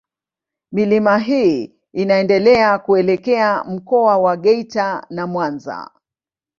Milima 0.71 1.17
hii 1.17 1.75
inaendelea 1.93 2.79
kuelekea 2.79 3.63
Mkoa 3.63 4.17
wa 4.17 4.37
Geita 4.37 5.05
na 5.09 5.27
Mwanza. 5.27 5.91